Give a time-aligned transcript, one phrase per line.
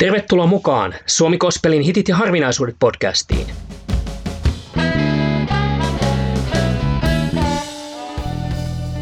[0.00, 3.46] Tervetuloa mukaan Suomi Kospelin hitit ja harvinaisuudet podcastiin.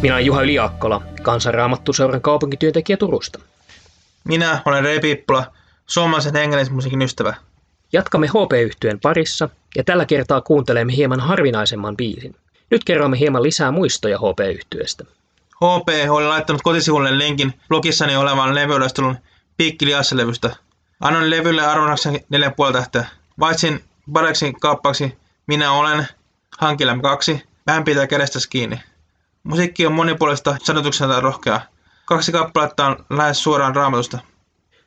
[0.03, 3.39] Minä olen Juha Yliakkola, kansanraamattuseuran kaupunkityöntekijä Turusta.
[4.25, 5.47] Minä olen Rei Pippula,
[5.87, 7.35] suomalaisen englannismusiikin ystävä.
[7.93, 12.37] Jatkamme HP-yhtyön parissa ja tällä kertaa kuuntelemme hieman harvinaisemman biisin.
[12.71, 15.05] Nyt kerromme hieman lisää muistoja HP-yhtyeestä.
[15.57, 19.17] HP oli laittanut kotisivulle linkin blogissani olevan levyyhdistölun
[19.57, 20.68] Piikkiliassa-levystä.
[21.01, 23.07] Annoin levylle arvonnaksi 4,5 tähteä.
[23.41, 26.07] Vaitsin pareksi kaappaksi Minä olen,
[26.59, 28.81] Hankilämme kaksi, Vähän pitää kädestäsi kiinni.
[29.43, 31.61] Musiikki on monipuolista sanotuksena rohkeaa.
[32.05, 34.19] Kaksi kappaletta on lähes suoraan raamatusta.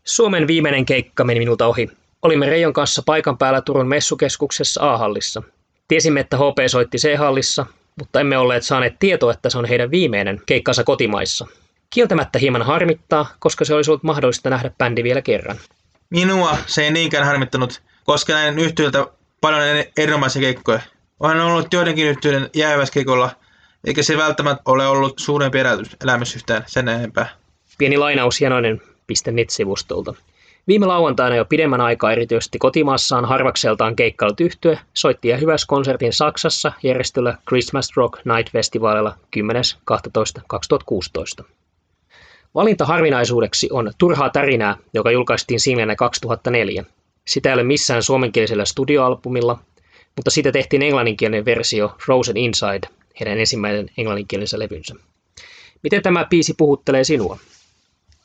[0.03, 1.89] Suomen viimeinen keikka meni minulta ohi.
[2.21, 5.43] Olimme Reijon kanssa paikan päällä Turun messukeskuksessa A-hallissa.
[5.87, 7.65] Tiesimme, että HP soitti C-hallissa,
[7.99, 11.47] mutta emme olleet saaneet tietoa, että se on heidän viimeinen keikkansa kotimaissa.
[11.89, 15.57] Kieltämättä hieman harmittaa, koska se olisi ollut mahdollista nähdä bändi vielä kerran.
[16.11, 19.07] Minua se ei niinkään harmittanut, koska näin yhtiöltä
[19.41, 19.63] paljon
[19.97, 20.79] erinomaisia keikkoja.
[21.19, 23.29] Olen ollut joidenkin yhtiöiden jääväskeikolla,
[23.83, 25.57] eikä se välttämättä ole ollut suurempi
[26.03, 27.29] elämys yhtään sen enempää.
[27.77, 30.15] Pieni lainaus hienoinen.net-sivustolta.
[30.67, 36.71] Viime lauantaina jo pidemmän aikaa erityisesti kotimaassaan harvakseltaan keikkailut yhtye soitti ja hyväs konsertin Saksassa
[36.83, 41.45] järjestöllä Christmas Rock Night Festivalilla 10.12.2016.
[42.55, 46.83] Valinta harvinaisuudeksi on Turhaa tärinää, joka julkaistiin singlenä 2004.
[47.27, 49.59] Sitä ei ole missään suomenkielisellä studioalbumilla,
[50.15, 54.95] mutta siitä tehtiin englanninkielinen versio Frozen Inside, heidän ensimmäinen englanninkielisen levynsä.
[55.83, 57.37] Miten tämä biisi puhuttelee sinua?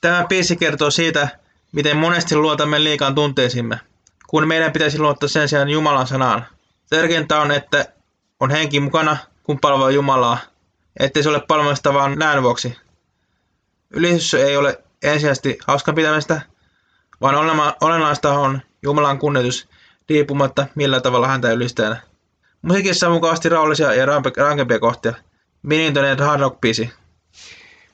[0.00, 1.28] Tämä biisi kertoo siitä,
[1.72, 3.80] miten monesti luotamme liikaan tunteisimme,
[4.26, 6.46] kun meidän pitäisi luottaa sen sijaan Jumalan sanaan.
[6.90, 7.86] Tärkeintä on, että
[8.40, 10.38] on henki mukana, kun palvoo Jumalaa,
[11.00, 12.85] ettei se ole palvelusta vaan näön vuoksi.
[13.90, 16.40] Ylistys ei ole ensisijaisesti hauskan pitämistä,
[17.20, 17.34] vaan
[17.80, 19.68] olennaista on Jumalan kunnioitus
[20.08, 22.00] riippumatta millä tavalla häntä ylistää.
[22.62, 25.12] Musiikissa on mukavasti rauhallisia ja rankempia kohtia.
[25.62, 26.90] Minintonen hard rock biisi.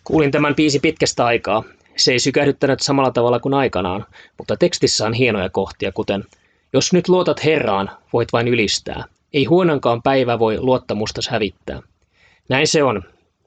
[0.04, 1.64] Kuulin tämän biisi pitkästä aikaa.
[1.97, 4.06] Se ei sykähdyttänyt samalla tavalla kuin aikanaan,
[4.38, 6.25] mutta tekstissä on hienoja kohtia, kuten
[6.72, 9.04] Jos nyt luotat Herraan, voit vain ylistää.
[9.32, 11.82] Ei huononkaan päivä voi luottamusta hävittää.
[12.48, 13.02] Näin se on.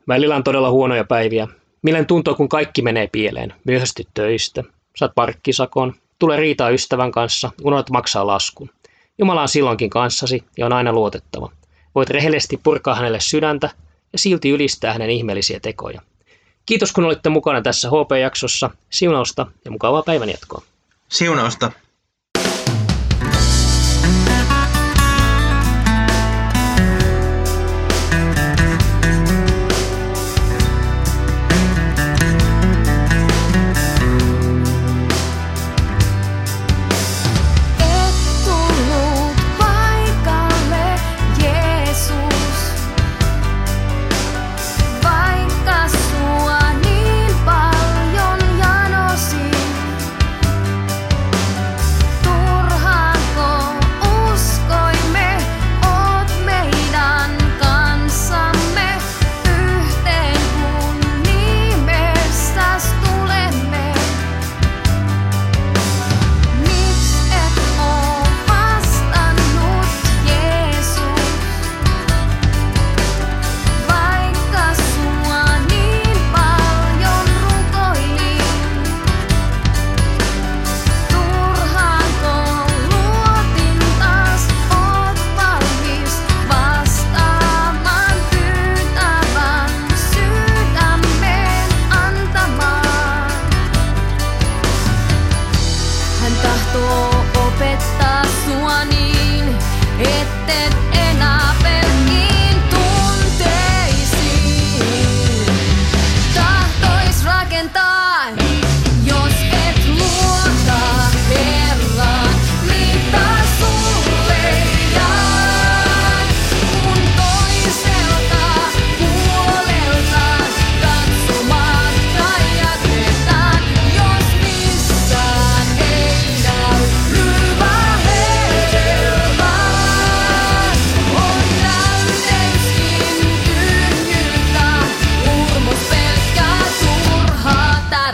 [0.08, 1.48] Välillä on todella huonoja päiviä,
[1.86, 3.54] Millen tuntuu, kun kaikki menee pieleen?
[3.64, 4.64] Myöhästyt töistä,
[4.96, 8.70] saat parkkisakon, tulee riitaa ystävän kanssa, unohdat maksaa laskun.
[9.18, 11.52] Jumala on silloinkin kanssasi ja on aina luotettava.
[11.96, 13.70] Voit rehellisesti purkaa hänelle sydäntä
[14.14, 16.02] ja silti ylistää hänen ihmeellisiä tekoja.
[16.66, 18.70] Kiitos kun olitte mukana tässä HP-jaksossa.
[18.90, 20.62] Siunausta ja mukavaa päivänjatkoa.
[21.10, 21.72] Siunausta.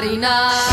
[0.02, 0.71] Marina.